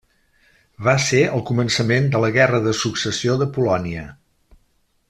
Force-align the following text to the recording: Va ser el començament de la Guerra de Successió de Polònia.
Va 0.87 0.95
ser 1.07 1.19
el 1.33 1.43
començament 1.51 2.09
de 2.15 2.23
la 2.25 2.33
Guerra 2.39 2.63
de 2.65 2.75
Successió 2.81 3.39
de 3.45 3.51
Polònia. 3.59 4.09